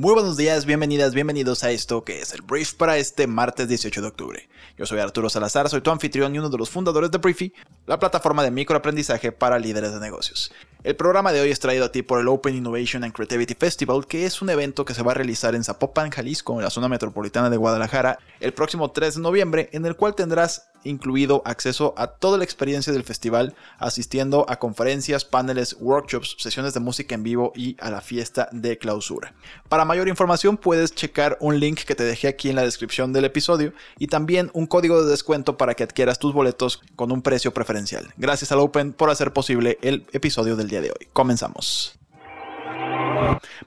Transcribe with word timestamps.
Muy 0.00 0.14
buenos 0.14 0.36
días, 0.36 0.64
bienvenidas, 0.64 1.12
bienvenidos 1.12 1.64
a 1.64 1.72
esto 1.72 2.04
que 2.04 2.20
es 2.20 2.32
el 2.32 2.42
Brief 2.42 2.74
para 2.74 2.98
este 2.98 3.26
martes 3.26 3.66
18 3.66 4.00
de 4.00 4.06
octubre. 4.06 4.48
Yo 4.76 4.86
soy 4.86 5.00
Arturo 5.00 5.28
Salazar, 5.28 5.68
soy 5.68 5.80
tu 5.80 5.90
anfitrión 5.90 6.32
y 6.32 6.38
uno 6.38 6.50
de 6.50 6.56
los 6.56 6.70
fundadores 6.70 7.10
de 7.10 7.18
Briefy, 7.18 7.52
la 7.84 7.98
plataforma 7.98 8.44
de 8.44 8.52
microaprendizaje 8.52 9.32
para 9.32 9.58
líderes 9.58 9.92
de 9.92 9.98
negocios. 9.98 10.52
El 10.84 10.94
programa 10.94 11.32
de 11.32 11.40
hoy 11.40 11.50
es 11.50 11.58
traído 11.58 11.86
a 11.86 11.90
ti 11.90 12.02
por 12.02 12.20
el 12.20 12.28
Open 12.28 12.54
Innovation 12.54 13.02
and 13.02 13.12
Creativity 13.12 13.56
Festival, 13.56 14.06
que 14.06 14.24
es 14.24 14.40
un 14.40 14.50
evento 14.50 14.84
que 14.84 14.94
se 14.94 15.02
va 15.02 15.10
a 15.10 15.14
realizar 15.16 15.56
en 15.56 15.64
Zapopan, 15.64 16.10
Jalisco, 16.10 16.54
en 16.54 16.62
la 16.62 16.70
zona 16.70 16.88
metropolitana 16.88 17.50
de 17.50 17.56
Guadalajara, 17.56 18.20
el 18.38 18.54
próximo 18.54 18.92
3 18.92 19.16
de 19.16 19.20
noviembre, 19.20 19.68
en 19.72 19.84
el 19.84 19.96
cual 19.96 20.14
tendrás 20.14 20.70
incluido 20.88 21.42
acceso 21.44 21.94
a 21.96 22.08
toda 22.08 22.38
la 22.38 22.44
experiencia 22.44 22.92
del 22.92 23.04
festival, 23.04 23.54
asistiendo 23.78 24.46
a 24.48 24.58
conferencias, 24.58 25.24
paneles, 25.24 25.76
workshops, 25.80 26.36
sesiones 26.38 26.74
de 26.74 26.80
música 26.80 27.14
en 27.14 27.22
vivo 27.22 27.52
y 27.54 27.76
a 27.80 27.90
la 27.90 28.00
fiesta 28.00 28.48
de 28.52 28.78
clausura. 28.78 29.34
Para 29.68 29.84
mayor 29.84 30.08
información 30.08 30.56
puedes 30.56 30.94
checar 30.94 31.36
un 31.40 31.60
link 31.60 31.80
que 31.80 31.94
te 31.94 32.04
dejé 32.04 32.28
aquí 32.28 32.50
en 32.50 32.56
la 32.56 32.62
descripción 32.62 33.12
del 33.12 33.24
episodio 33.24 33.72
y 33.98 34.08
también 34.08 34.50
un 34.54 34.66
código 34.66 35.02
de 35.02 35.10
descuento 35.10 35.56
para 35.56 35.74
que 35.74 35.84
adquieras 35.84 36.18
tus 36.18 36.32
boletos 36.32 36.80
con 36.96 37.12
un 37.12 37.22
precio 37.22 37.52
preferencial. 37.52 38.12
Gracias 38.16 38.52
al 38.52 38.60
Open 38.60 38.92
por 38.92 39.10
hacer 39.10 39.32
posible 39.32 39.78
el 39.82 40.06
episodio 40.12 40.56
del 40.56 40.68
día 40.68 40.80
de 40.80 40.90
hoy. 40.90 41.08
Comenzamos. 41.12 41.97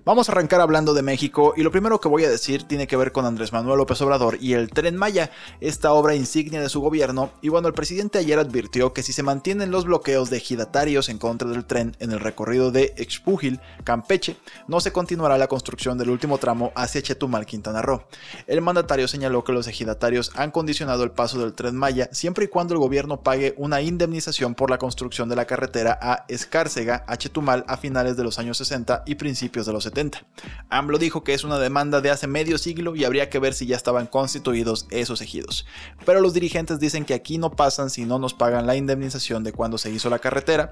Vamos 0.04 0.30
a 0.30 0.32
arrancar 0.32 0.62
hablando 0.62 0.94
de 0.94 1.02
México 1.02 1.54
y 1.56 1.64
lo 1.64 1.72
primero 1.72 2.00
que 2.00 2.08
voy 2.08 2.24
a 2.24 2.30
decir 2.30 2.64
tiene 2.64 2.88
que 2.88 2.98
ver 2.98 3.12
con 3.12 3.26
Andrés 3.26 3.52
Manuel 3.52 3.78
López 3.78 4.02
Obrador 4.02 4.38
y 4.40 4.54
el 4.54 4.70
Tren 4.70 4.96
Maya, 4.96 5.32
esta 5.60 5.94
obra 5.94 6.16
insignia 6.16 6.62
de 6.62 6.70
su 6.70 6.82
gobierno. 6.82 7.32
Y 7.42 7.50
bueno, 7.50 7.68
el 7.68 7.74
presidente 7.74 8.18
ayer 8.18 8.40
advirtió 8.40 8.94
que 8.94 9.04
si 9.04 9.14
se 9.14 9.24
mantienen 9.24 9.72
los 9.72 9.86
bloqueos 9.86 10.30
de 10.30 10.38
ejidatarios 10.38 11.10
en 11.10 11.18
contra 11.18 11.50
del 11.50 11.66
tren 11.66 11.96
en 12.00 12.12
el 12.12 12.20
recorrido 12.20 12.72
de 12.72 12.94
Expúgil, 12.98 13.60
Campeche, 13.84 14.38
no 14.68 14.80
se 14.80 14.92
continuará 14.92 15.38
la 15.38 15.48
construcción 15.48 15.98
del 15.98 16.10
último 16.10 16.38
tramo 16.38 16.72
hacia 16.76 17.02
Chetumal, 17.02 17.46
Quintana 17.46 17.82
Roo. 17.82 18.04
El 18.48 18.62
mandatario 18.62 19.08
señaló 19.08 19.44
que 19.44 19.54
los 19.54 19.68
ejidatarios 19.68 20.32
han 20.36 20.52
condicionado 20.52 21.04
el 21.04 21.12
paso 21.12 21.40
del 21.40 21.54
Tren 21.54 21.76
Maya 21.76 22.10
siempre 22.12 22.46
y 22.46 22.48
cuando 22.48 22.74
el 22.74 22.80
gobierno 22.80 23.22
pague 23.22 23.54
una 23.58 23.82
indemnización 23.82 24.56
por 24.56 24.70
la 24.70 24.78
construcción 24.78 25.30
de 25.30 25.36
la 25.36 25.46
carretera 25.46 25.98
a 26.02 26.26
Escárcega, 26.28 27.04
a 27.08 27.18
Chetumal, 27.18 27.66
a 27.68 27.78
finales 27.78 28.18
de 28.18 28.24
los 28.24 28.40
años 28.40 28.58
60 28.58 29.04
y 29.06 29.16
principios 29.16 29.41
de 29.50 29.74
los 29.74 29.84
70. 29.84 30.24
AMLO 30.70 31.00
dijo 31.00 31.24
que 31.24 31.34
es 31.34 31.44
una 31.44 31.58
demanda 31.58 32.00
de 32.00 32.12
hace 32.12 32.28
medio 32.28 32.60
siglo 32.60 32.96
y 32.96 33.06
habría 33.06 33.30
que 33.30 33.40
ver 33.40 33.56
si 33.56 33.66
ya 33.66 33.76
estaban 33.76 34.06
constituidos 34.06 34.86
esos 34.92 35.22
ejidos. 35.22 35.66
Pero 36.06 36.22
los 36.22 36.34
dirigentes 36.34 36.80
dicen 36.80 37.06
que 37.06 37.16
aquí 37.16 37.40
no 37.40 37.52
pasan 37.52 37.90
si 37.90 38.06
no 38.06 38.20
nos 38.20 38.36
pagan 38.36 38.68
la 38.68 38.76
indemnización 38.76 39.44
de 39.44 39.52
cuando 39.52 39.80
se 39.80 39.90
hizo 39.90 40.10
la 40.10 40.20
carretera. 40.20 40.72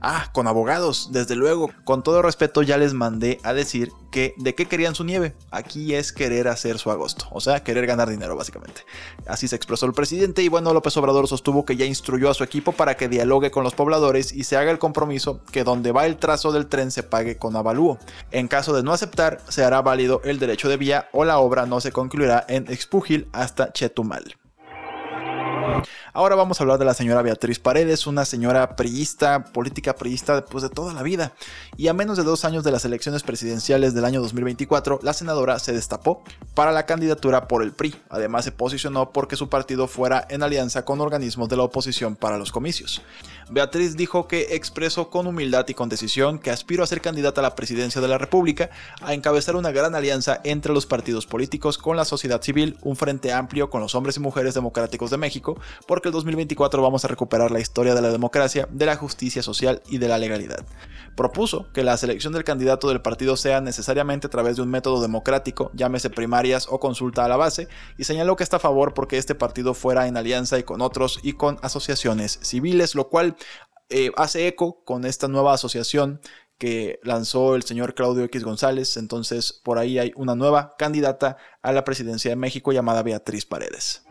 Ah, 0.00 0.30
con 0.32 0.46
abogados, 0.46 1.08
desde 1.12 1.36
luego. 1.36 1.70
Con 1.84 2.02
todo 2.02 2.20
respeto 2.22 2.62
ya 2.62 2.76
les 2.76 2.92
mandé 2.92 3.38
a 3.42 3.54
decir 3.54 3.90
que 4.10 4.34
de 4.36 4.54
qué 4.54 4.66
querían 4.66 4.94
su 4.94 5.04
nieve. 5.04 5.34
Aquí 5.50 5.94
es 5.94 6.12
querer 6.12 6.48
hacer 6.48 6.78
su 6.78 6.90
agosto, 6.90 7.26
o 7.30 7.40
sea, 7.40 7.62
querer 7.62 7.86
ganar 7.86 8.08
dinero 8.08 8.36
básicamente. 8.36 8.82
Así 9.26 9.48
se 9.48 9.56
expresó 9.56 9.86
el 9.86 9.92
presidente 9.92 10.42
y 10.42 10.48
bueno, 10.48 10.72
López 10.74 10.96
Obrador 10.96 11.28
sostuvo 11.28 11.64
que 11.64 11.76
ya 11.76 11.86
instruyó 11.86 12.30
a 12.30 12.34
su 12.34 12.44
equipo 12.44 12.72
para 12.72 12.96
que 12.96 13.08
dialogue 13.08 13.50
con 13.50 13.64
los 13.64 13.74
pobladores 13.74 14.32
y 14.32 14.44
se 14.44 14.56
haga 14.56 14.70
el 14.70 14.78
compromiso 14.78 15.40
que 15.50 15.64
donde 15.64 15.92
va 15.92 16.06
el 16.06 16.16
trazo 16.16 16.52
del 16.52 16.66
tren 16.66 16.90
se 16.90 17.02
pague 17.02 17.38
con 17.38 17.56
avalúo. 17.56 17.98
En 18.30 18.48
caso 18.48 18.74
de 18.74 18.82
no 18.82 18.92
aceptar, 18.92 19.40
se 19.48 19.64
hará 19.64 19.82
válido 19.82 20.20
el 20.24 20.38
derecho 20.38 20.68
de 20.68 20.76
vía 20.76 21.08
o 21.12 21.24
la 21.24 21.38
obra 21.38 21.66
no 21.66 21.80
se 21.80 21.92
concluirá 21.92 22.44
en 22.48 22.70
Expúgil 22.70 23.28
hasta 23.32 23.72
Chetumal. 23.72 24.36
Ahora 26.12 26.34
vamos 26.34 26.60
a 26.60 26.64
hablar 26.64 26.78
de 26.78 26.84
la 26.84 26.94
señora 26.94 27.22
Beatriz 27.22 27.58
Paredes, 27.58 28.06
una 28.06 28.24
señora 28.24 28.76
priista, 28.76 29.44
política 29.44 29.94
priista 29.94 30.44
pues, 30.44 30.62
de 30.62 30.70
toda 30.70 30.94
la 30.94 31.02
vida. 31.02 31.32
Y 31.76 31.88
a 31.88 31.92
menos 31.92 32.16
de 32.16 32.24
dos 32.24 32.44
años 32.44 32.64
de 32.64 32.70
las 32.70 32.84
elecciones 32.84 33.22
presidenciales 33.22 33.94
del 33.94 34.04
año 34.04 34.20
2024, 34.20 35.00
la 35.02 35.12
senadora 35.12 35.58
se 35.58 35.72
destapó 35.72 36.22
para 36.56 36.72
la 36.72 36.86
candidatura 36.86 37.48
por 37.48 37.62
el 37.62 37.72
PRI. 37.72 37.94
Además 38.08 38.46
se 38.46 38.50
posicionó 38.50 39.12
porque 39.12 39.36
su 39.36 39.50
partido 39.50 39.86
fuera 39.86 40.26
en 40.30 40.42
alianza 40.42 40.86
con 40.86 41.02
organismos 41.02 41.50
de 41.50 41.56
la 41.56 41.64
oposición 41.64 42.16
para 42.16 42.38
los 42.38 42.50
comicios. 42.50 43.02
Beatriz 43.50 43.94
dijo 43.94 44.26
que 44.26 44.56
expresó 44.56 45.10
con 45.10 45.26
humildad 45.26 45.66
y 45.68 45.74
con 45.74 45.90
decisión 45.90 46.38
que 46.38 46.50
aspiro 46.50 46.82
a 46.82 46.86
ser 46.86 47.02
candidata 47.02 47.42
a 47.42 47.42
la 47.42 47.54
presidencia 47.54 48.00
de 48.00 48.08
la 48.08 48.16
República, 48.16 48.70
a 49.02 49.12
encabezar 49.12 49.54
una 49.54 49.70
gran 49.70 49.94
alianza 49.94 50.40
entre 50.44 50.72
los 50.72 50.86
partidos 50.86 51.26
políticos 51.26 51.76
con 51.76 51.94
la 51.94 52.06
sociedad 52.06 52.40
civil, 52.40 52.78
un 52.80 52.96
frente 52.96 53.34
amplio 53.34 53.68
con 53.68 53.82
los 53.82 53.94
hombres 53.94 54.16
y 54.16 54.20
mujeres 54.20 54.54
democráticos 54.54 55.10
de 55.10 55.18
México, 55.18 55.60
porque 55.86 56.08
el 56.08 56.12
2024 56.12 56.82
vamos 56.82 57.04
a 57.04 57.08
recuperar 57.08 57.50
la 57.50 57.60
historia 57.60 57.94
de 57.94 58.00
la 58.00 58.10
democracia, 58.10 58.66
de 58.70 58.86
la 58.86 58.96
justicia 58.96 59.42
social 59.42 59.82
y 59.90 59.98
de 59.98 60.08
la 60.08 60.16
legalidad. 60.16 60.64
Propuso 61.16 61.66
que 61.72 61.84
la 61.84 61.96
selección 61.96 62.32
del 62.32 62.44
candidato 62.44 62.88
del 62.88 63.00
partido 63.00 63.36
sea 63.36 63.60
necesariamente 63.60 64.26
a 64.26 64.30
través 64.30 64.56
de 64.56 64.62
un 64.62 64.70
método 64.70 65.00
democrático, 65.00 65.70
llámese 65.74 66.10
o 66.68 66.80
consulta 66.80 67.24
a 67.24 67.28
la 67.28 67.36
base, 67.36 67.68
y 67.98 68.04
señaló 68.04 68.36
que 68.36 68.44
está 68.44 68.56
a 68.56 68.60
favor 68.60 68.94
porque 68.94 69.18
este 69.18 69.34
partido 69.34 69.74
fuera 69.74 70.06
en 70.06 70.16
alianza 70.16 70.58
y 70.58 70.62
con 70.62 70.80
otros 70.80 71.20
y 71.22 71.34
con 71.34 71.58
asociaciones 71.62 72.38
civiles, 72.42 72.94
lo 72.94 73.08
cual 73.08 73.36
eh, 73.88 74.10
hace 74.16 74.46
eco 74.48 74.82
con 74.84 75.04
esta 75.04 75.28
nueva 75.28 75.54
asociación 75.54 76.20
que 76.58 76.98
lanzó 77.02 77.54
el 77.54 77.62
señor 77.62 77.94
Claudio 77.94 78.24
X 78.24 78.42
González. 78.42 78.96
Entonces, 78.96 79.52
por 79.52 79.78
ahí 79.78 79.98
hay 79.98 80.12
una 80.16 80.34
nueva 80.34 80.74
candidata 80.78 81.36
a 81.62 81.72
la 81.72 81.84
presidencia 81.84 82.30
de 82.30 82.36
México 82.36 82.72
llamada 82.72 83.02
Beatriz 83.02 83.44
Paredes. 83.44 84.02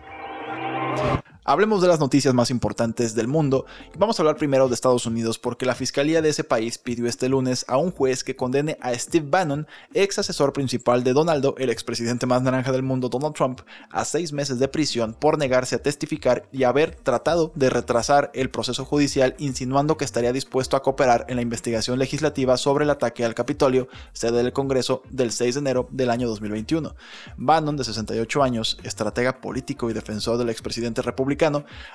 Hablemos 1.47 1.79
de 1.83 1.87
las 1.87 1.99
noticias 1.99 2.33
más 2.33 2.49
importantes 2.49 3.13
del 3.13 3.27
mundo 3.27 3.67
vamos 3.99 4.17
a 4.17 4.23
hablar 4.23 4.35
primero 4.35 4.67
de 4.67 4.73
Estados 4.73 5.05
Unidos 5.05 5.37
porque 5.37 5.67
la 5.67 5.75
fiscalía 5.75 6.23
de 6.23 6.29
ese 6.29 6.43
país 6.43 6.79
pidió 6.79 7.05
este 7.05 7.29
lunes 7.29 7.65
a 7.67 7.77
un 7.77 7.91
juez 7.91 8.23
que 8.23 8.35
condene 8.35 8.79
a 8.81 8.95
Steve 8.95 9.27
Bannon, 9.29 9.67
ex 9.93 10.17
asesor 10.17 10.53
principal 10.53 11.03
de 11.03 11.13
Donaldo, 11.13 11.53
el 11.59 11.69
expresidente 11.69 12.25
más 12.25 12.41
naranja 12.41 12.71
del 12.71 12.81
mundo 12.81 13.09
Donald 13.09 13.35
Trump, 13.35 13.61
a 13.91 14.05
seis 14.05 14.33
meses 14.33 14.57
de 14.57 14.67
prisión 14.67 15.13
por 15.13 15.37
negarse 15.37 15.75
a 15.75 15.83
testificar 15.83 16.47
y 16.51 16.63
haber 16.63 16.95
tratado 16.95 17.51
de 17.53 17.69
retrasar 17.69 18.31
el 18.33 18.49
proceso 18.49 18.83
judicial 18.83 19.35
insinuando 19.37 19.97
que 19.97 20.05
estaría 20.05 20.33
dispuesto 20.33 20.75
a 20.75 20.81
cooperar 20.81 21.27
en 21.29 21.35
la 21.35 21.43
investigación 21.43 21.99
legislativa 21.99 22.57
sobre 22.57 22.85
el 22.85 22.89
ataque 22.89 23.23
al 23.23 23.35
Capitolio, 23.35 23.87
sede 24.13 24.41
del 24.41 24.51
Congreso, 24.51 25.03
del 25.11 25.31
6 25.31 25.53
de 25.53 25.59
enero 25.59 25.87
del 25.91 26.09
año 26.09 26.27
2021. 26.27 26.95
Bannon, 27.37 27.77
de 27.77 27.83
68 27.83 28.41
años, 28.41 28.79
estratega 28.83 29.41
político 29.41 29.91
y 29.91 29.93
defensor 29.93 30.39
del 30.39 30.49
expresidente 30.49 31.03
republicano, 31.03 31.34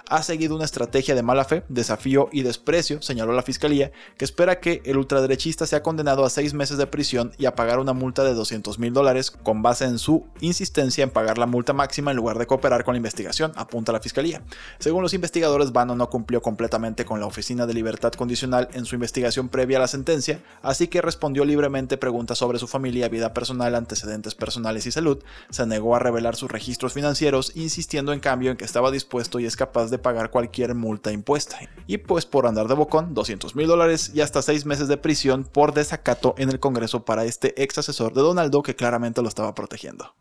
ha 0.08 0.22
seguido 0.22 0.56
una 0.56 0.64
estrategia 0.64 1.14
de 1.14 1.22
mala 1.22 1.44
fe, 1.44 1.64
desafío 1.68 2.28
y 2.32 2.42
desprecio, 2.42 3.02
señaló 3.02 3.32
la 3.32 3.42
fiscalía, 3.42 3.92
que 4.16 4.24
espera 4.24 4.60
que 4.60 4.82
el 4.84 4.96
ultraderechista 4.96 5.66
sea 5.66 5.82
condenado 5.82 6.24
a 6.24 6.30
seis 6.30 6.54
meses 6.54 6.78
de 6.78 6.86
prisión 6.86 7.32
y 7.38 7.46
a 7.46 7.54
pagar 7.54 7.78
una 7.78 7.92
multa 7.92 8.24
de 8.24 8.34
200 8.34 8.78
mil 8.78 8.92
dólares 8.92 9.30
con 9.30 9.62
base 9.62 9.84
en 9.84 9.98
su 9.98 10.26
insistencia 10.40 11.04
en 11.04 11.10
pagar 11.10 11.38
la 11.38 11.46
multa 11.46 11.72
máxima 11.72 12.10
en 12.10 12.16
lugar 12.16 12.38
de 12.38 12.46
cooperar 12.46 12.84
con 12.84 12.94
la 12.94 12.98
investigación, 12.98 13.52
apunta 13.56 13.92
la 13.92 14.00
fiscalía. 14.00 14.42
Según 14.78 15.02
los 15.02 15.14
investigadores, 15.14 15.72
Bannon 15.72 15.98
no 15.98 16.10
cumplió 16.10 16.42
completamente 16.42 17.04
con 17.04 17.20
la 17.20 17.26
Oficina 17.26 17.66
de 17.66 17.74
Libertad 17.74 18.12
Condicional 18.12 18.68
en 18.72 18.84
su 18.84 18.94
investigación 18.94 19.48
previa 19.48 19.78
a 19.78 19.80
la 19.80 19.88
sentencia, 19.88 20.42
así 20.62 20.88
que 20.88 21.02
respondió 21.02 21.44
libremente 21.44 21.96
preguntas 21.96 22.38
sobre 22.38 22.58
su 22.58 22.66
familia, 22.66 23.08
vida 23.08 23.34
personal, 23.34 23.74
antecedentes 23.74 24.34
personales 24.34 24.86
y 24.86 24.92
salud, 24.92 25.22
se 25.50 25.66
negó 25.66 25.96
a 25.96 25.98
revelar 25.98 26.36
sus 26.36 26.50
registros 26.50 26.92
financieros, 26.92 27.52
insistiendo 27.54 28.12
en 28.12 28.20
cambio 28.20 28.50
en 28.50 28.56
que 28.56 28.64
estaba 28.64 28.90
dispuesto 28.90 29.29
y 29.38 29.46
es 29.46 29.56
capaz 29.56 29.90
de 29.90 29.98
pagar 29.98 30.30
cualquier 30.30 30.74
multa 30.74 31.12
impuesta. 31.12 31.58
Y 31.86 31.98
pues 31.98 32.26
por 32.26 32.46
andar 32.46 32.68
de 32.68 32.74
bocón, 32.74 33.14
200 33.14 33.54
mil 33.54 33.68
dólares 33.68 34.10
y 34.14 34.20
hasta 34.22 34.42
6 34.42 34.66
meses 34.66 34.88
de 34.88 34.96
prisión 34.96 35.44
por 35.44 35.74
desacato 35.74 36.34
en 36.38 36.48
el 36.48 36.58
Congreso 36.58 37.04
para 37.04 37.24
este 37.24 37.62
ex 37.62 37.78
asesor 37.78 38.14
de 38.14 38.22
Donaldo 38.22 38.62
que 38.62 38.74
claramente 38.74 39.22
lo 39.22 39.28
estaba 39.28 39.54
protegiendo. 39.54 40.14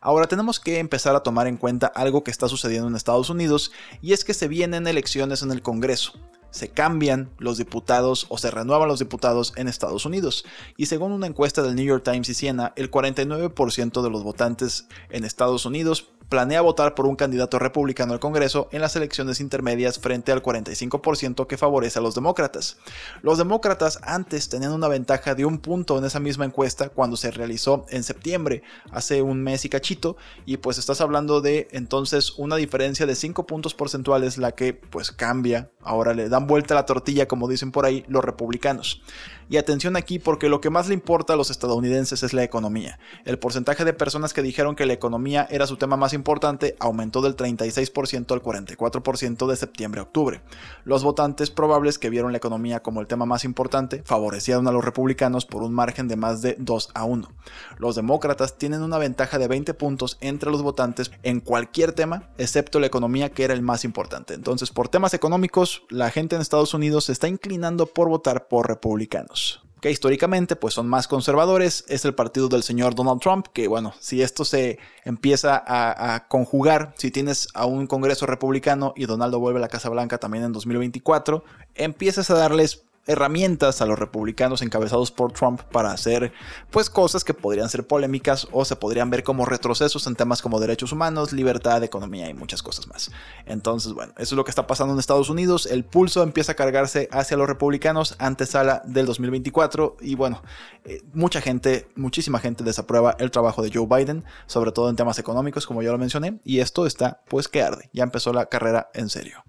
Ahora 0.00 0.26
tenemos 0.26 0.60
que 0.60 0.78
empezar 0.78 1.16
a 1.16 1.22
tomar 1.22 1.46
en 1.46 1.56
cuenta 1.56 1.86
algo 1.86 2.24
que 2.24 2.30
está 2.30 2.48
sucediendo 2.48 2.88
en 2.88 2.96
Estados 2.96 3.30
Unidos 3.30 3.72
y 4.00 4.12
es 4.12 4.24
que 4.24 4.34
se 4.34 4.48
vienen 4.48 4.86
elecciones 4.86 5.42
en 5.42 5.50
el 5.50 5.62
Congreso 5.62 6.12
se 6.52 6.68
cambian 6.68 7.30
los 7.38 7.58
diputados 7.58 8.26
o 8.28 8.38
se 8.38 8.52
renuevan 8.52 8.86
los 8.86 9.00
diputados 9.00 9.52
en 9.56 9.66
Estados 9.66 10.06
Unidos. 10.06 10.44
Y 10.76 10.86
según 10.86 11.10
una 11.10 11.26
encuesta 11.26 11.62
del 11.62 11.74
New 11.74 11.84
York 11.84 12.04
Times 12.04 12.28
y 12.28 12.34
Siena, 12.34 12.72
el 12.76 12.90
49% 12.90 14.02
de 14.02 14.10
los 14.10 14.22
votantes 14.22 14.86
en 15.10 15.24
Estados 15.24 15.66
Unidos 15.66 16.12
planea 16.32 16.62
votar 16.62 16.94
por 16.94 17.04
un 17.04 17.16
candidato 17.16 17.58
republicano 17.58 18.14
al 18.14 18.18
Congreso 18.18 18.66
en 18.72 18.80
las 18.80 18.96
elecciones 18.96 19.38
intermedias 19.38 19.98
frente 19.98 20.32
al 20.32 20.42
45% 20.42 21.46
que 21.46 21.58
favorece 21.58 21.98
a 21.98 22.02
los 22.02 22.14
demócratas. 22.14 22.78
Los 23.20 23.36
demócratas 23.36 23.98
antes 24.02 24.48
tenían 24.48 24.72
una 24.72 24.88
ventaja 24.88 25.34
de 25.34 25.44
un 25.44 25.58
punto 25.58 25.98
en 25.98 26.06
esa 26.06 26.20
misma 26.20 26.46
encuesta 26.46 26.88
cuando 26.88 27.18
se 27.18 27.32
realizó 27.32 27.84
en 27.90 28.02
septiembre, 28.02 28.62
hace 28.92 29.20
un 29.20 29.42
mes 29.42 29.66
y 29.66 29.68
cachito, 29.68 30.16
y 30.46 30.56
pues 30.56 30.78
estás 30.78 31.02
hablando 31.02 31.42
de 31.42 31.68
entonces 31.70 32.32
una 32.38 32.56
diferencia 32.56 33.04
de 33.04 33.14
5 33.14 33.46
puntos 33.46 33.74
porcentuales 33.74 34.38
la 34.38 34.52
que 34.52 34.72
pues 34.72 35.12
cambia, 35.12 35.70
ahora 35.82 36.14
le 36.14 36.28
da 36.28 36.32
dan 36.32 36.46
vuelta 36.46 36.74
la 36.74 36.86
tortilla, 36.86 37.28
como 37.28 37.48
dicen 37.48 37.70
por 37.70 37.84
ahí 37.84 38.04
los 38.08 38.24
republicanos. 38.24 39.02
Y 39.48 39.58
atención 39.58 39.96
aquí 39.96 40.18
porque 40.18 40.48
lo 40.48 40.62
que 40.62 40.70
más 40.70 40.88
le 40.88 40.94
importa 40.94 41.34
a 41.34 41.36
los 41.36 41.50
estadounidenses 41.50 42.22
es 42.22 42.32
la 42.32 42.42
economía. 42.42 42.98
El 43.26 43.38
porcentaje 43.38 43.84
de 43.84 43.92
personas 43.92 44.32
que 44.32 44.40
dijeron 44.40 44.76
que 44.76 44.86
la 44.86 44.94
economía 44.94 45.46
era 45.50 45.66
su 45.66 45.76
tema 45.76 45.96
más 45.96 46.14
importante 46.14 46.74
aumentó 46.80 47.20
del 47.20 47.36
36% 47.36 48.32
al 48.32 48.42
44% 48.42 49.46
de 49.46 49.56
septiembre 49.56 50.00
a 50.00 50.04
octubre. 50.04 50.40
Los 50.84 51.04
votantes 51.04 51.50
probables 51.50 51.98
que 51.98 52.08
vieron 52.08 52.32
la 52.32 52.38
economía 52.38 52.80
como 52.80 53.00
el 53.00 53.06
tema 53.06 53.26
más 53.26 53.44
importante 53.44 54.02
favorecieron 54.06 54.66
a 54.68 54.72
los 54.72 54.84
republicanos 54.84 55.44
por 55.44 55.62
un 55.62 55.74
margen 55.74 56.08
de 56.08 56.16
más 56.16 56.40
de 56.40 56.56
2 56.58 56.90
a 56.94 57.04
1. 57.04 57.28
Los 57.76 57.94
demócratas 57.94 58.56
tienen 58.56 58.82
una 58.82 58.98
ventaja 58.98 59.38
de 59.38 59.48
20 59.48 59.74
puntos 59.74 60.16
entre 60.20 60.50
los 60.50 60.62
votantes 60.62 61.10
en 61.22 61.40
cualquier 61.40 61.92
tema, 61.92 62.30
excepto 62.38 62.80
la 62.80 62.86
economía 62.86 63.30
que 63.32 63.44
era 63.44 63.54
el 63.54 63.62
más 63.62 63.84
importante. 63.84 64.34
Entonces, 64.34 64.70
por 64.70 64.88
temas 64.88 65.14
económicos, 65.14 65.71
la 65.88 66.10
gente 66.10 66.36
en 66.36 66.42
Estados 66.42 66.74
Unidos 66.74 67.04
se 67.04 67.12
está 67.12 67.28
inclinando 67.28 67.86
por 67.86 68.08
votar 68.08 68.48
por 68.48 68.68
republicanos 68.68 69.62
que 69.82 69.90
históricamente 69.90 70.54
pues 70.54 70.74
son 70.74 70.86
más 70.86 71.08
conservadores, 71.08 71.84
es 71.88 72.04
el 72.04 72.14
partido 72.14 72.48
del 72.48 72.62
señor 72.62 72.94
Donald 72.94 73.20
Trump, 73.20 73.48
que 73.52 73.66
bueno, 73.66 73.92
si 73.98 74.22
esto 74.22 74.44
se 74.44 74.78
empieza 75.04 75.56
a, 75.56 76.14
a, 76.14 76.28
conjugar, 76.28 76.94
si 76.96 77.10
tienes 77.10 77.48
a 77.52 77.66
un 77.66 77.88
Congreso 77.88 78.24
republicano 78.26 78.94
y 78.96 79.06
Donaldo 79.06 79.40
vuelve 79.40 79.58
a 79.58 79.60
la 79.60 79.68
Casa 79.68 79.88
Blanca 79.88 80.18
también 80.18 80.44
en 80.44 80.52
2024, 80.52 81.42
empiezas 81.74 82.30
a 82.30 82.34
darles 82.34 82.84
herramientas 83.06 83.82
a 83.82 83.86
los 83.86 83.98
republicanos 83.98 84.62
encabezados 84.62 85.10
por 85.10 85.32
Trump 85.32 85.60
para 85.60 85.92
hacer 85.92 86.32
pues 86.70 86.88
cosas 86.88 87.24
que 87.24 87.34
podrían 87.34 87.68
ser 87.68 87.86
polémicas 87.86 88.46
o 88.52 88.64
se 88.64 88.76
podrían 88.76 89.10
ver 89.10 89.24
como 89.24 89.44
retrocesos 89.44 90.06
en 90.06 90.14
temas 90.14 90.40
como 90.40 90.60
derechos 90.60 90.92
humanos, 90.92 91.32
libertad, 91.32 91.82
economía 91.82 92.28
y 92.28 92.34
muchas 92.34 92.62
cosas 92.62 92.86
más. 92.86 93.10
Entonces, 93.46 93.92
bueno, 93.92 94.12
eso 94.18 94.34
es 94.34 94.36
lo 94.36 94.44
que 94.44 94.50
está 94.50 94.66
pasando 94.66 94.94
en 94.94 95.00
Estados 95.00 95.30
Unidos. 95.30 95.66
El 95.66 95.84
pulso 95.84 96.22
empieza 96.22 96.52
a 96.52 96.56
cargarse 96.56 97.08
hacia 97.10 97.36
los 97.36 97.48
republicanos 97.48 98.14
antesala 98.18 98.82
del 98.84 99.06
2024 99.06 99.96
y 100.00 100.14
bueno, 100.14 100.42
eh, 100.84 101.02
mucha 101.12 101.40
gente, 101.40 101.88
muchísima 101.96 102.38
gente 102.38 102.64
desaprueba 102.64 103.16
el 103.18 103.30
trabajo 103.30 103.62
de 103.62 103.70
Joe 103.72 103.86
Biden, 103.86 104.24
sobre 104.46 104.72
todo 104.72 104.88
en 104.88 104.96
temas 104.96 105.18
económicos 105.18 105.66
como 105.66 105.82
ya 105.82 105.90
lo 105.90 105.98
mencioné, 105.98 106.40
y 106.44 106.60
esto 106.60 106.86
está 106.86 107.22
pues 107.28 107.48
que 107.48 107.62
arde. 107.62 107.90
Ya 107.92 108.04
empezó 108.04 108.32
la 108.32 108.46
carrera 108.46 108.90
en 108.94 109.08
serio. 109.08 109.44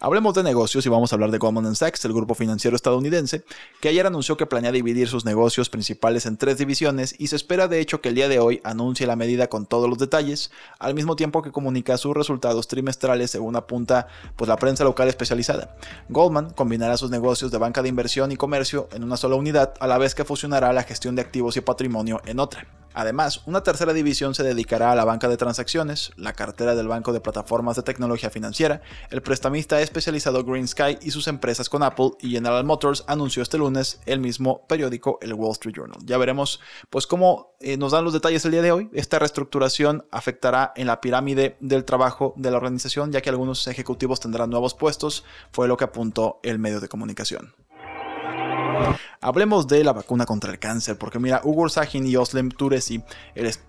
Hablemos 0.00 0.34
de 0.34 0.42
negocios 0.42 0.84
y 0.86 0.88
vamos 0.88 1.12
a 1.12 1.16
hablar 1.16 1.30
de 1.30 1.38
Goldman 1.38 1.74
Sachs, 1.74 2.04
el 2.04 2.12
grupo 2.12 2.34
financiero 2.34 2.76
estadounidense, 2.76 3.44
que 3.80 3.88
ayer 3.88 4.06
anunció 4.06 4.36
que 4.36 4.46
planea 4.46 4.72
dividir 4.72 5.08
sus 5.08 5.24
negocios 5.24 5.68
principales 5.68 6.26
en 6.26 6.36
tres 6.36 6.58
divisiones 6.58 7.14
y 7.18 7.28
se 7.28 7.36
espera 7.36 7.68
de 7.68 7.80
hecho 7.80 8.00
que 8.00 8.10
el 8.10 8.14
día 8.14 8.28
de 8.28 8.38
hoy 8.38 8.60
anuncie 8.64 9.06
la 9.06 9.16
medida 9.16 9.48
con 9.48 9.66
todos 9.66 9.88
los 9.88 9.98
detalles, 9.98 10.50
al 10.78 10.94
mismo 10.94 11.16
tiempo 11.16 11.42
que 11.42 11.52
comunica 11.52 11.96
sus 11.96 12.14
resultados 12.14 12.68
trimestrales 12.68 13.30
según 13.30 13.56
apunta 13.56 14.08
pues, 14.36 14.48
la 14.48 14.56
prensa 14.56 14.84
local 14.84 15.08
especializada. 15.08 15.76
Goldman 16.08 16.50
combinará 16.50 16.96
sus 16.96 17.10
negocios 17.10 17.50
de 17.50 17.58
banca 17.58 17.82
de 17.82 17.88
inversión 17.88 18.32
y 18.32 18.36
comercio 18.36 18.88
en 18.92 19.04
una 19.04 19.16
sola 19.16 19.36
unidad, 19.36 19.74
a 19.80 19.86
la 19.86 19.98
vez 19.98 20.14
que 20.14 20.24
fusionará 20.24 20.72
la 20.72 20.82
gestión 20.84 21.14
de 21.14 21.22
activos 21.22 21.56
y 21.56 21.60
patrimonio 21.60 22.20
en 22.24 22.40
otra. 22.40 22.66
Además, 22.94 23.42
una 23.46 23.62
tercera 23.62 23.92
división 23.92 24.34
se 24.34 24.42
dedicará 24.42 24.92
a 24.92 24.94
la 24.94 25.04
banca 25.04 25.28
de 25.28 25.36
transacciones, 25.36 26.12
la 26.16 26.32
cartera 26.32 26.74
del 26.74 26.88
banco 26.88 27.12
de 27.12 27.20
plataformas 27.20 27.76
de 27.76 27.82
tecnología 27.82 28.30
financiera, 28.30 28.82
el 29.10 29.22
prestamista 29.22 29.80
especializado 29.80 30.44
Green 30.44 30.66
Sky 30.66 30.98
y 31.02 31.10
sus 31.10 31.28
empresas 31.28 31.68
con 31.68 31.82
Apple 31.82 32.12
y 32.20 32.30
General 32.30 32.64
Motors 32.64 33.04
anunció 33.06 33.42
este 33.42 33.58
lunes 33.58 34.00
el 34.06 34.20
mismo 34.20 34.66
periódico, 34.66 35.18
el 35.22 35.34
Wall 35.34 35.52
Street 35.52 35.74
Journal. 35.76 35.98
Ya 36.04 36.18
veremos 36.18 36.60
pues 36.90 37.06
cómo 37.06 37.54
eh, 37.60 37.76
nos 37.76 37.92
dan 37.92 38.04
los 38.04 38.12
detalles 38.12 38.44
el 38.44 38.52
día 38.52 38.62
de 38.62 38.72
hoy. 38.72 38.90
Esta 38.92 39.18
reestructuración 39.18 40.06
afectará 40.10 40.72
en 40.76 40.86
la 40.86 41.00
pirámide 41.00 41.56
del 41.60 41.84
trabajo 41.84 42.34
de 42.36 42.50
la 42.50 42.56
organización, 42.56 43.12
ya 43.12 43.20
que 43.20 43.30
algunos 43.30 43.66
ejecutivos 43.66 44.20
tendrán 44.20 44.50
nuevos 44.50 44.74
puestos, 44.74 45.24
fue 45.52 45.68
lo 45.68 45.76
que 45.76 45.84
apuntó 45.84 46.40
el 46.42 46.58
medio 46.58 46.80
de 46.80 46.88
comunicación. 46.88 47.54
Hablemos 49.20 49.66
de 49.66 49.82
la 49.82 49.92
vacuna 49.92 50.26
contra 50.26 50.52
el 50.52 50.60
cáncer, 50.60 50.96
porque 50.96 51.18
mira, 51.18 51.40
Ugur 51.42 51.70
Sahin 51.70 52.06
y 52.06 52.14
Oslem 52.16 52.50
Turesi, 52.50 53.02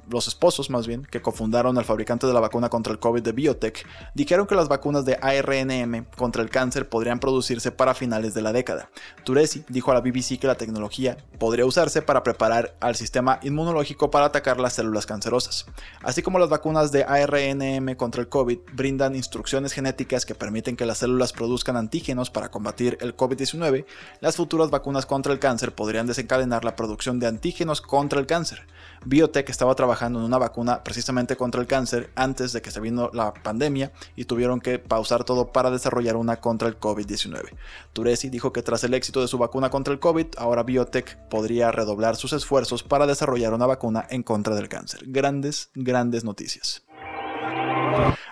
los 0.08 0.28
esposos 0.28 0.70
más 0.70 0.86
bien, 0.86 1.04
que 1.04 1.22
cofundaron 1.22 1.78
al 1.78 1.86
fabricante 1.86 2.28
de 2.28 2.34
la 2.34 2.40
vacuna 2.40 2.70
contra 2.70 2.94
el 2.94 3.00
COVID 3.00 3.24
de 3.24 3.32
Biotech, 3.32 3.86
dijeron 4.14 4.46
que 4.46 4.54
las 4.54 4.68
vacunas 4.68 5.06
de 5.06 5.18
ARNM 5.20 6.06
contra 6.16 6.44
el 6.44 6.52
cáncer 6.52 6.88
podrían 6.88 7.20
producirse 7.20 7.72
para 7.72 7.96
finales 7.96 8.36
de 8.36 8.44
la 8.44 8.54
década. 8.54 8.90
Turesi 9.24 9.64
dijo 9.70 9.90
a 9.90 9.96
la 9.96 10.02
BBC 10.02 10.40
que 10.40 10.48
la 10.48 10.56
tecnología 10.56 11.18
podría 11.40 11.66
usarse 11.66 12.04
para 12.04 12.22
preparar 12.22 12.76
al 12.80 12.96
sistema 12.96 13.40
inmunológico 13.42 14.12
para 14.12 14.26
atacar 14.26 14.60
las 14.60 14.74
células 14.74 15.08
cancerosas. 15.08 15.66
Así 16.04 16.22
como 16.22 16.38
las 16.38 16.50
vacunas 16.50 16.92
de 16.92 17.06
ARNM 17.06 17.96
contra 17.96 18.22
el 18.22 18.30
COVID 18.30 18.60
brindan 18.74 19.16
instrucciones 19.16 19.74
genéticas 19.74 20.26
que 20.26 20.36
permiten 20.36 20.76
que 20.76 20.86
las 20.86 21.00
células 21.00 21.34
produzcan 21.34 21.76
antígenos 21.76 22.30
para 22.30 22.52
combatir 22.52 22.98
el 23.02 23.18
COVID-19, 23.18 23.86
las 24.22 24.36
futuras 24.36 24.70
vacunas 24.70 24.99
contra 25.06 25.34
el 25.34 25.40
cáncer 25.40 25.74
podrían 25.74 26.08
desencadenar 26.08 26.66
la 26.66 26.76
producción 26.76 27.20
de 27.20 27.28
antígenos 27.28 27.82
contra 27.82 28.20
el 28.20 28.26
cáncer. 28.26 28.68
Biotech 29.06 29.50
estaba 29.50 29.76
trabajando 29.76 30.20
en 30.20 30.26
una 30.26 30.38
vacuna 30.38 30.84
precisamente 30.84 31.38
contra 31.38 31.62
el 31.62 31.68
cáncer 31.68 32.12
antes 32.16 32.52
de 32.52 32.62
que 32.62 32.72
se 32.72 32.80
vino 32.80 33.10
la 33.14 33.34
pandemia 33.34 33.92
y 34.16 34.26
tuvieron 34.26 34.60
que 34.60 34.80
pausar 34.80 35.24
todo 35.24 35.52
para 35.52 35.72
desarrollar 35.72 36.16
una 36.16 36.42
contra 36.42 36.68
el 36.68 36.80
COVID-19. 36.80 37.54
Turesi 37.94 38.30
dijo 38.30 38.52
que 38.52 38.62
tras 38.62 38.84
el 38.84 38.94
éxito 38.94 39.22
de 39.22 39.28
su 39.28 39.38
vacuna 39.38 39.70
contra 39.70 39.94
el 39.94 40.00
COVID, 40.00 40.28
ahora 40.38 40.64
Biotech 40.64 41.18
podría 41.30 41.72
redoblar 41.72 42.16
sus 42.16 42.34
esfuerzos 42.34 42.84
para 42.84 43.08
desarrollar 43.08 43.54
una 43.54 43.66
vacuna 43.66 44.06
en 44.10 44.24
contra 44.24 44.56
del 44.56 44.70
cáncer. 44.70 45.04
Grandes, 45.08 45.70
grandes 45.76 46.24
noticias. 46.24 46.84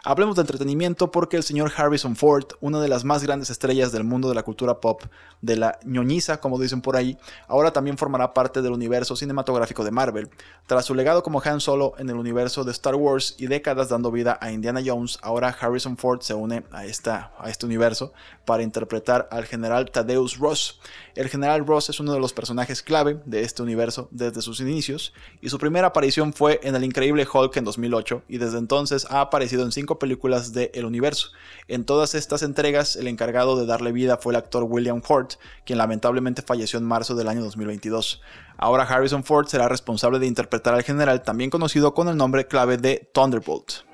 Hablemos 0.04 0.36
de 0.36 0.42
entretenimiento 0.42 1.12
porque 1.12 1.38
el 1.38 1.44
señor 1.44 1.72
Harrison 1.76 2.16
Ford, 2.16 2.46
una 2.62 2.80
de 2.80 2.88
las 2.88 3.04
más 3.04 3.24
grandes 3.24 3.50
estrellas 3.50 3.92
del 3.92 4.04
mundo 4.04 4.30
de 4.30 4.36
la 4.36 4.44
cultura 4.44 4.80
pop, 4.80 5.04
de 5.42 5.58
la 5.58 5.80
ñoñiza, 5.84 6.40
como 6.40 6.60
dicen 6.60 6.82
por 6.82 6.96
ahí, 6.96 7.18
ahora 7.48 7.72
también 7.72 7.98
formará 7.98 8.34
parte 8.34 8.62
del 8.62 8.72
universo 8.72 9.16
cinematográfico 9.16 9.84
de 9.84 9.92
Marvel. 9.92 10.30
Tras 10.66 10.86
su 10.86 10.96
legado 10.96 11.24
como 11.24 11.42
Han 11.44 11.60
Solo 11.60 11.94
en 11.98 12.10
el 12.10 12.16
universo 12.16 12.64
de 12.64 12.72
Star 12.72 12.96
Wars 12.96 13.36
y 13.38 13.48
décadas 13.48 13.90
dando 13.90 14.12
vida 14.12 14.38
a 14.42 14.52
Indiana 14.52 14.82
Jones, 14.86 15.20
ahora 15.22 15.56
Harrison 15.60 15.98
Ford 15.98 16.22
se 16.22 16.34
une 16.34 16.64
a, 16.72 16.86
esta, 16.86 17.34
a 17.38 17.50
este 17.50 17.66
universo 17.66 18.14
para 18.46 18.64
interpretar 18.64 19.28
al 19.32 19.46
general 19.46 19.92
Thaddeus 19.92 20.38
Ross. 20.38 20.80
El 21.16 21.30
general 21.30 21.66
Ross 21.66 21.90
es 21.90 22.00
uno 22.00 22.14
de 22.14 22.20
los 22.20 22.34
personajes 22.34 22.82
clave 22.82 23.20
de 23.26 23.42
este 23.42 23.64
universo 23.64 24.08
desde 24.12 24.42
sus 24.42 24.60
inicios 24.60 25.14
y 25.42 25.50
su 25.50 25.58
primera 25.58 25.88
aparición 25.88 26.34
fue 26.34 26.60
en 26.64 26.76
el 26.76 26.84
increíble 26.84 27.28
Hulk 27.32 27.58
en 27.58 27.66
2008 27.66 28.24
y 28.28 28.38
desde 28.38 28.58
entonces 28.58 29.08
ha 29.10 29.22
aparecido 29.22 29.57
en 29.64 29.72
cinco 29.72 30.00
películas 30.00 30.54
de 30.54 30.72
El 30.74 30.86
Universo. 30.86 31.30
En 31.68 31.86
todas 31.86 32.16
estas 32.16 32.44
entregas, 32.44 32.96
el 32.96 33.08
encargado 33.08 33.58
de 33.60 33.66
darle 33.66 33.92
vida 33.92 34.18
fue 34.18 34.34
el 34.34 34.38
actor 34.38 34.64
William 34.64 35.02
Hurt, 35.08 35.34
quien 35.66 35.78
lamentablemente 35.78 36.42
falleció 36.42 36.80
en 36.80 36.86
marzo 36.86 37.16
del 37.16 37.28
año 37.28 37.44
2022. 37.44 38.22
Ahora 38.58 38.84
Harrison 38.84 39.24
Ford 39.24 39.48
será 39.48 39.68
responsable 39.68 40.20
de 40.20 40.28
interpretar 40.28 40.74
al 40.74 40.84
general, 40.84 41.24
también 41.24 41.50
conocido 41.50 41.94
con 41.94 42.08
el 42.08 42.18
nombre 42.18 42.48
clave 42.48 42.78
de 42.78 43.10
Thunderbolt. 43.14 43.88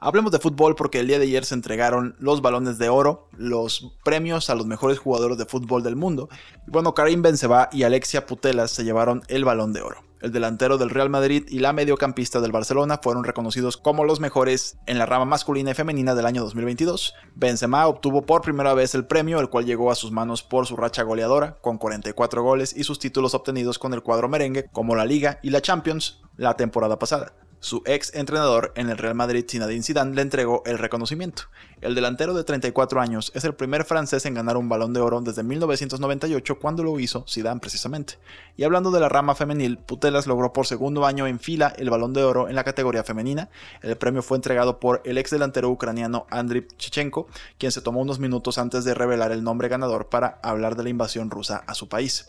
Hablemos 0.00 0.32
de 0.32 0.38
fútbol 0.38 0.74
porque 0.74 1.00
el 1.00 1.06
día 1.06 1.18
de 1.18 1.24
ayer 1.24 1.44
se 1.44 1.54
entregaron 1.54 2.16
los 2.18 2.42
balones 2.42 2.78
de 2.78 2.88
oro, 2.88 3.28
los 3.36 3.92
premios 4.04 4.50
a 4.50 4.54
los 4.54 4.66
mejores 4.66 4.98
jugadores 4.98 5.38
de 5.38 5.46
fútbol 5.46 5.82
del 5.82 5.96
mundo. 5.96 6.28
Y 6.66 6.70
bueno, 6.70 6.94
Karim 6.94 7.22
Benzema 7.22 7.68
y 7.72 7.82
Alexia 7.82 8.26
Putelas 8.26 8.70
se 8.70 8.84
llevaron 8.84 9.22
el 9.28 9.44
balón 9.44 9.72
de 9.72 9.82
oro. 9.82 10.07
El 10.20 10.32
delantero 10.32 10.78
del 10.78 10.90
Real 10.90 11.10
Madrid 11.10 11.44
y 11.48 11.60
la 11.60 11.72
mediocampista 11.72 12.40
del 12.40 12.50
Barcelona 12.50 12.98
fueron 13.00 13.22
reconocidos 13.22 13.76
como 13.76 14.04
los 14.04 14.18
mejores 14.18 14.76
en 14.86 14.98
la 14.98 15.06
rama 15.06 15.24
masculina 15.24 15.70
y 15.70 15.74
femenina 15.74 16.14
del 16.16 16.26
año 16.26 16.42
2022. 16.42 17.14
Benzema 17.36 17.86
obtuvo 17.86 18.22
por 18.22 18.42
primera 18.42 18.74
vez 18.74 18.94
el 18.94 19.06
premio, 19.06 19.38
el 19.38 19.48
cual 19.48 19.64
llegó 19.64 19.92
a 19.92 19.94
sus 19.94 20.10
manos 20.10 20.42
por 20.42 20.66
su 20.66 20.76
racha 20.76 21.04
goleadora, 21.04 21.58
con 21.60 21.78
44 21.78 22.42
goles 22.42 22.76
y 22.76 22.82
sus 22.82 22.98
títulos 22.98 23.34
obtenidos 23.34 23.78
con 23.78 23.94
el 23.94 24.02
cuadro 24.02 24.28
merengue, 24.28 24.68
como 24.72 24.96
la 24.96 25.04
Liga 25.04 25.38
y 25.42 25.50
la 25.50 25.62
Champions, 25.62 26.20
la 26.36 26.56
temporada 26.56 26.98
pasada. 26.98 27.34
Su 27.60 27.82
ex 27.86 28.14
entrenador 28.14 28.72
en 28.76 28.88
el 28.88 28.98
Real 28.98 29.16
Madrid, 29.16 29.44
Zinedine 29.48 29.82
Zidane, 29.82 30.14
le 30.14 30.22
entregó 30.22 30.62
el 30.64 30.78
reconocimiento. 30.78 31.44
El 31.80 31.96
delantero 31.96 32.32
de 32.32 32.44
34 32.44 33.00
años 33.00 33.32
es 33.34 33.42
el 33.42 33.56
primer 33.56 33.84
francés 33.84 34.26
en 34.26 34.34
ganar 34.34 34.56
un 34.56 34.68
balón 34.68 34.92
de 34.92 35.00
oro 35.00 35.20
desde 35.20 35.42
1998 35.42 36.60
cuando 36.60 36.84
lo 36.84 37.00
hizo 37.00 37.24
Zidane 37.28 37.58
precisamente. 37.58 38.14
Y 38.56 38.62
hablando 38.62 38.92
de 38.92 39.00
la 39.00 39.08
rama 39.08 39.34
femenil, 39.34 39.78
Putelas 39.78 40.28
logró 40.28 40.52
por 40.52 40.68
segundo 40.68 41.04
año 41.04 41.26
en 41.26 41.40
fila 41.40 41.72
el 41.76 41.90
balón 41.90 42.12
de 42.12 42.22
oro 42.22 42.48
en 42.48 42.54
la 42.54 42.62
categoría 42.62 43.02
femenina. 43.02 43.50
El 43.82 43.96
premio 43.96 44.22
fue 44.22 44.36
entregado 44.36 44.78
por 44.78 45.02
el 45.04 45.18
ex 45.18 45.32
delantero 45.32 45.68
ucraniano 45.68 46.26
Andriy 46.30 46.68
Chichenko, 46.76 47.26
quien 47.58 47.72
se 47.72 47.80
tomó 47.80 48.00
unos 48.00 48.20
minutos 48.20 48.58
antes 48.58 48.84
de 48.84 48.94
revelar 48.94 49.32
el 49.32 49.42
nombre 49.42 49.68
ganador 49.68 50.08
para 50.08 50.38
hablar 50.44 50.76
de 50.76 50.84
la 50.84 50.90
invasión 50.90 51.28
rusa 51.28 51.64
a 51.66 51.74
su 51.74 51.88
país. 51.88 52.28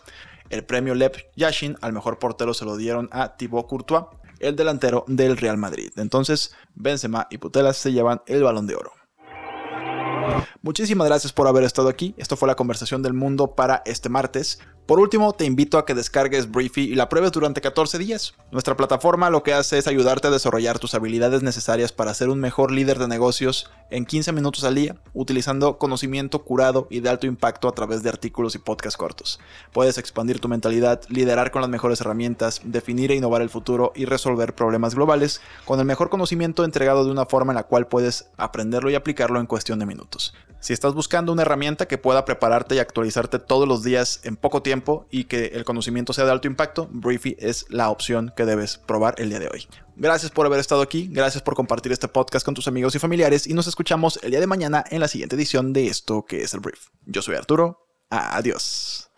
El 0.50 0.66
premio 0.66 0.96
Lev 0.96 1.28
Yashin 1.36 1.78
al 1.82 1.94
mejor 1.94 2.18
portero 2.18 2.56
se 2.56 2.66
lo 2.66 2.76
dieron 2.76 3.10
a 3.12 3.38
Thibaut 3.38 3.68
Courtois, 3.68 4.06
el 4.40 4.56
delantero 4.56 5.06
del 5.08 5.38
Real 5.38 5.58
Madrid. 5.58 5.92
Entonces, 5.98 6.54
Benzema 6.76 7.28
y 7.30 7.38
Putelas 7.38 7.78
se 7.78 7.92
llevan 7.92 8.22
el 8.26 8.44
balón 8.44 8.68
de 8.68 8.76
oro. 8.76 8.94
Muchísimas 10.62 11.08
gracias 11.08 11.32
por 11.32 11.48
haber 11.48 11.64
estado 11.64 11.88
aquí. 11.88 12.14
Esto 12.18 12.36
fue 12.36 12.50
la 12.50 12.56
conversación 12.56 13.02
del 13.02 13.14
mundo 13.14 13.56
para 13.56 13.82
este 13.86 14.10
martes. 14.10 14.60
Por 14.86 15.00
último, 15.00 15.32
te 15.32 15.46
invito 15.46 15.78
a 15.78 15.86
que 15.86 15.94
descargues 15.94 16.52
Briefy 16.52 16.82
y 16.82 16.96
la 16.96 17.08
pruebes 17.08 17.32
durante 17.32 17.62
14 17.62 17.98
días. 17.98 18.34
Nuestra 18.52 18.76
plataforma 18.76 19.30
lo 19.30 19.44
que 19.44 19.54
hace 19.54 19.78
es 19.78 19.88
ayudarte 19.88 20.28
a 20.28 20.32
desarrollar 20.32 20.80
tus 20.80 20.96
habilidades 20.96 21.44
necesarias 21.44 21.94
para 21.94 22.14
ser 22.14 22.28
un 22.28 22.40
mejor 22.42 22.72
líder 22.72 23.00
de 23.00 23.08
negocios 23.08 23.70
en 23.90 24.06
15 24.06 24.34
minutos 24.34 24.64
al 24.64 24.76
día, 24.76 24.96
utilizando 25.14 25.78
conocimiento 25.78 26.44
curado 26.44 26.88
y 26.90 27.00
de 27.00 27.10
alto 27.10 27.28
impacto 27.28 27.68
a 27.70 27.72
través 27.72 28.04
de 28.04 28.10
artículos 28.10 28.56
y 28.56 28.60
podcasts 28.60 28.98
cortos. 28.98 29.40
Puedes 29.72 29.98
expandir 29.98 30.40
tu 30.40 30.50
mentalidad, 30.50 31.04
liderar 31.08 31.52
con 31.52 31.62
las 31.62 31.70
mejores 31.70 32.02
herramientas, 32.02 32.62
definir 32.66 33.12
e 33.12 33.16
innovar 33.16 33.44
el 33.44 33.52
futuro 33.52 33.94
y 33.96 34.06
resolver 34.06 34.56
problemas 34.56 34.96
globales 34.96 35.40
con 35.66 35.80
el 35.80 35.86
mejor 35.86 36.10
conocimiento 36.10 36.66
entregado 36.66 37.06
de 37.06 37.12
una 37.12 37.28
forma 37.28 37.54
en 37.54 37.58
la 37.58 37.68
cual 37.68 37.88
puedes 37.88 38.32
aprenderlo 38.38 38.90
y 38.90 38.96
aplicarlo 38.96 39.40
en 39.40 39.46
cuestión 39.46 39.80
de 39.80 39.86
minutos. 39.86 40.34
Si 40.60 40.74
estás 40.74 40.94
buscando 40.94 41.32
una 41.32 41.44
herramienta 41.44 41.88
que 41.88 41.98
pueda 41.98 42.26
prepararte 42.26 42.76
y 42.76 42.80
actualizarte 42.80 43.40
todos 43.40 43.68
los 43.68 43.82
días 43.84 44.20
en 44.24 44.36
poco 44.36 44.62
tiempo 44.62 45.08
y 45.10 45.24
que 45.24 45.48
el 45.48 45.64
conocimiento 45.64 46.12
sea 46.12 46.26
de 46.26 46.32
alto 46.32 46.48
impacto, 46.48 46.90
Briefy 46.92 47.38
es 47.40 47.66
la 47.70 47.90
opción 47.90 48.34
que 48.36 48.46
debes 48.46 48.78
probar 48.78 49.16
el 49.20 49.30
día 49.30 49.40
de 49.40 49.48
hoy. 49.48 49.68
Gracias 49.96 50.32
por 50.32 50.46
haber 50.46 50.60
estado 50.60 50.82
aquí, 50.82 51.10
gracias 51.12 51.42
por 51.44 51.56
compartir 51.56 51.92
este 51.92 52.08
podcast 52.08 52.46
con 52.46 52.56
tus 52.56 52.68
amigos 52.68 52.94
y 52.96 53.00
familiares 53.00 53.48
y 53.48 53.54
nos 53.54 53.68
escuchamos 53.68 54.20
el 54.22 54.32
día 54.32 54.40
de 54.40 54.48
mañana 54.48 54.84
en 54.90 55.00
la 55.00 55.08
siguiente 55.08 55.36
edición 55.36 55.72
de 55.74 55.88
esto 55.88 56.26
que 56.26 56.42
es 56.44 56.54
el 56.54 56.60
Brief. 56.60 56.88
Yo 57.06 57.22
soy 57.22 57.36
Arturo, 57.36 57.88
adiós. 58.10 59.10